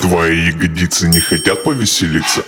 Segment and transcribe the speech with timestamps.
[0.00, 2.44] Твои ягодицы не хотят повеселиться?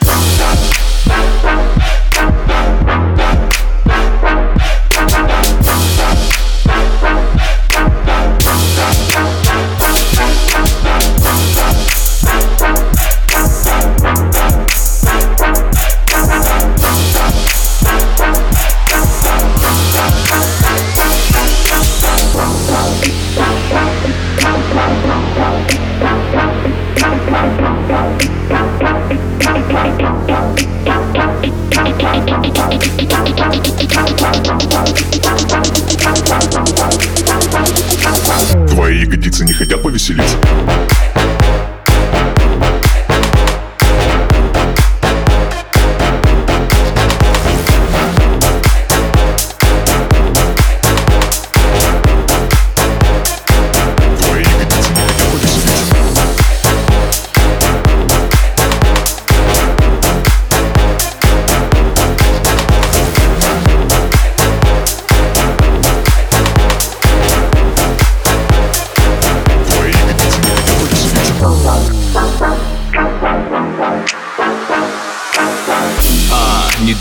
[40.87, 41.20] right.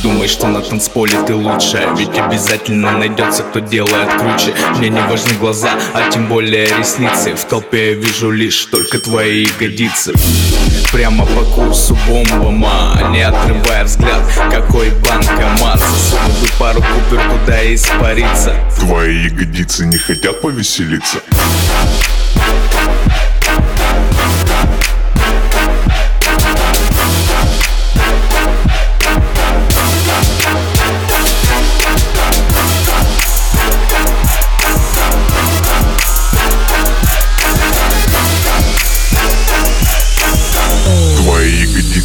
[0.01, 4.53] Думай, что на танцполе ты лучшая Ведь обязательно найдется, кто делает круче.
[4.77, 7.35] Мне не важны глаза, а тем более ресницы.
[7.35, 10.13] В толпе я вижу лишь только твои ягодицы.
[10.91, 15.79] Прямо по курсу бомбома Не отрывая взгляд, какой банкомат?
[15.79, 18.55] Засунул бы пару купюр туда и испариться.
[18.79, 21.19] Твои ягодицы не хотят повеселиться?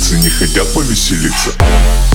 [0.05, 2.14] Ягодицы не хотят повеселиться?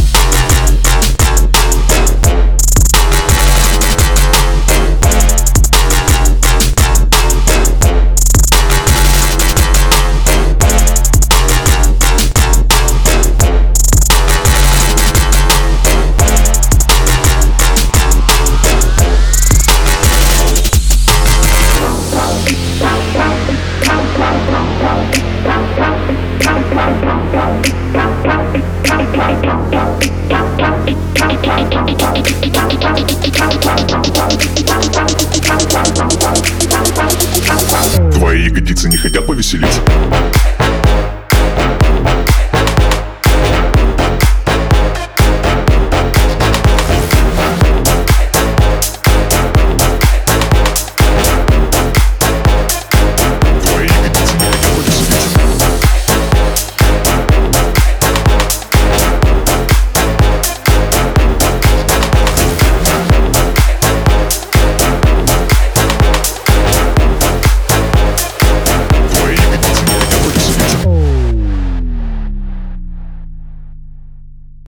[38.11, 39.81] Твои ягодицы не хотят повеселиться?